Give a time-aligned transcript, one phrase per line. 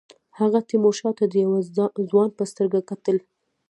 [0.39, 1.59] هغه تیمورشاه ته د یوه
[2.09, 3.17] ځوان په سترګه کتل.